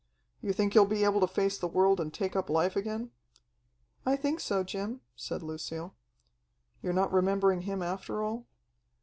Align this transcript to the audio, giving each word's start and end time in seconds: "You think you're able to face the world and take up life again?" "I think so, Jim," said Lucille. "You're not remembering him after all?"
"You 0.41 0.51
think 0.51 0.73
you're 0.73 0.91
able 0.91 1.19
to 1.19 1.27
face 1.27 1.59
the 1.59 1.67
world 1.67 1.99
and 1.99 2.11
take 2.11 2.35
up 2.35 2.49
life 2.49 2.75
again?" 2.75 3.11
"I 4.03 4.15
think 4.15 4.39
so, 4.39 4.63
Jim," 4.63 5.01
said 5.15 5.43
Lucille. 5.43 5.93
"You're 6.81 6.91
not 6.91 7.13
remembering 7.13 7.61
him 7.61 7.83
after 7.83 8.23
all?" 8.23 8.47